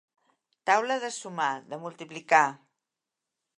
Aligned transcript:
Taula 0.69 0.97
de 1.03 1.11
sumar, 1.17 1.51
de 1.73 1.81
multiplicar. 1.85 2.43